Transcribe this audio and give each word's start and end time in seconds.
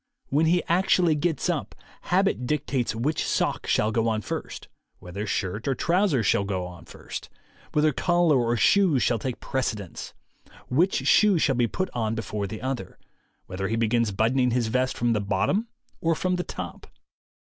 .When 0.29 0.47
he 0.47 0.63
actually 0.63 1.13
gets 1.13 1.47
up, 1.47 1.75
habit 2.09 2.47
dictates 2.47 2.95
which 2.95 3.23
sock 3.23 3.67
shall 3.67 3.91
go 3.91 4.07
on 4.07 4.23
first, 4.23 4.67
whether 4.97 5.27
shirt 5.27 5.67
or 5.67 5.75
trousers 5.75 6.25
shall 6.25 6.43
go 6.43 6.65
on 6.65 6.85
first, 6.85 7.29
whether 7.73 7.93
collar 7.93 8.37
or 8.39 8.57
shoes 8.57 9.03
shall 9.03 9.19
take 9.19 9.39
precedence, 9.39 10.15
which 10.69 11.05
shoe 11.05 11.37
shall 11.37 11.53
be 11.53 11.67
put 11.67 11.91
on 11.93 12.15
before 12.15 12.47
the 12.47 12.63
other, 12.63 12.97
whether 13.45 13.67
he 13.67 13.75
begins 13.75 14.09
buttoning 14.11 14.49
his 14.49 14.69
vest 14.69 14.97
from 14.97 15.13
the 15.13 15.21
bottom 15.21 15.67
or 16.01 16.15
from 16.15 16.35
the 16.35 16.43
top. 16.43 16.87